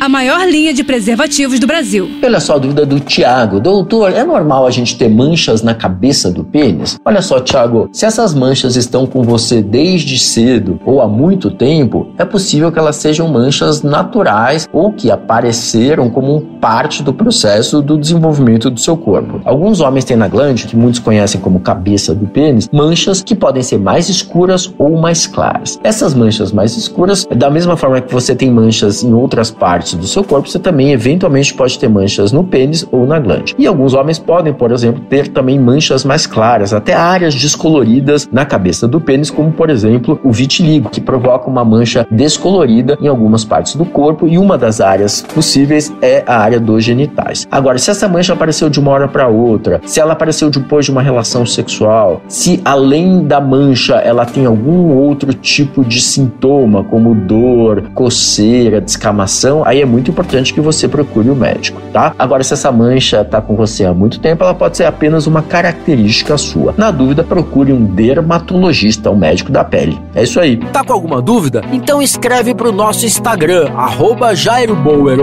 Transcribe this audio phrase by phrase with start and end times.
[0.00, 2.08] a maior linha de preservativos do Brasil.
[2.22, 3.60] Olha só a dúvida do Tiago.
[3.60, 6.98] Doutor, é normal a gente ter manchas na cabeça do pênis?
[7.04, 12.08] Olha só, Tiago, se essas manchas estão com você desde cedo ou há muito tempo,
[12.18, 17.96] é possível que elas sejam manchas naturais ou que apareceram como parte do processo do
[17.98, 19.40] desenvolvimento do seu corpo.
[19.44, 23.62] Alguns homens têm na glande, que muitos conhecem como cabeça do pênis, manchas que podem
[23.62, 25.78] ser mais escuras ou mais claras.
[25.82, 29.94] Essas manchas mais escuras, da mesma forma que você tem manchas em outras partes partes
[29.94, 33.54] do seu corpo, você também eventualmente pode ter manchas no pênis ou na glande.
[33.56, 38.44] E alguns homens podem, por exemplo, ter também manchas mais claras, até áreas descoloridas na
[38.44, 43.44] cabeça do pênis, como por exemplo o vitiligo, que provoca uma mancha descolorida em algumas
[43.44, 47.46] partes do corpo e uma das áreas possíveis é a área dos genitais.
[47.50, 50.90] Agora, se essa mancha apareceu de uma hora para outra, se ela apareceu depois de
[50.90, 57.14] uma relação sexual, se além da mancha ela tem algum outro tipo de sintoma, como
[57.14, 62.14] dor, coceira, descamação, aí aí é muito importante que você procure o médico, tá?
[62.18, 65.42] Agora, se essa mancha está com você há muito tempo, ela pode ser apenas uma
[65.42, 66.74] característica sua.
[66.76, 70.00] Na dúvida, procure um dermatologista, um médico da pele.
[70.14, 70.56] É isso aí.
[70.56, 71.62] Tá com alguma dúvida?
[71.72, 74.34] Então escreve para o nosso Instagram, arroba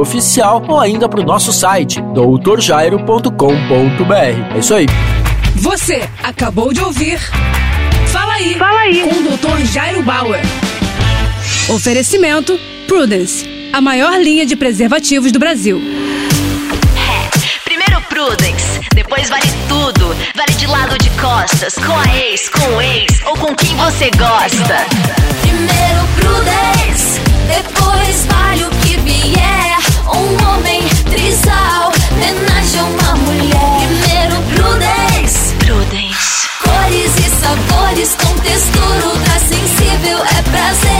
[0.00, 4.54] Oficial, ou ainda para o nosso site, doutorjairo.com.br.
[4.54, 4.86] É isso aí.
[5.56, 7.18] Você acabou de ouvir
[8.06, 9.02] Fala aí, Fala aí.
[9.02, 9.64] com o Dr.
[9.66, 10.40] Jairo Bauer.
[11.68, 15.80] Oferecimento Prudence a maior linha de preservativos do Brasil.
[16.96, 20.16] É, primeiro Prudence, depois vale tudo.
[20.34, 24.10] Vale de lado de costas, com a ex, com o ex ou com quem você
[24.10, 24.86] gosta.
[25.42, 29.76] Primeiro Prudence, depois vale o que vier.
[30.06, 33.86] Um homem trisal, homenagem a uma mulher.
[33.86, 36.48] Primeiro Prudence, Prudence.
[36.62, 40.18] Cores e sabores com textura ultra sensível.
[40.18, 40.99] É prazer